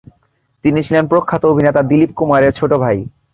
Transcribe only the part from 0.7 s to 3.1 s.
ছিলেন প্রখ্যাত অভিনেতা দিলীপ কুমারের ছোট ভাই।